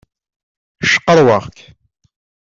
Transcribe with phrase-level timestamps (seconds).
[0.85, 1.57] Cqerwaɣ-k.